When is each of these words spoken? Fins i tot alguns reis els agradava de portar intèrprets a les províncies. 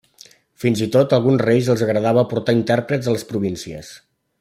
Fins 0.63 0.81
i 0.85 0.87
tot 0.95 1.13
alguns 1.17 1.43
reis 1.49 1.69
els 1.75 1.85
agradava 1.89 2.23
de 2.25 2.33
portar 2.35 2.59
intèrprets 2.61 3.11
a 3.11 3.15
les 3.19 3.31
províncies. 3.35 3.95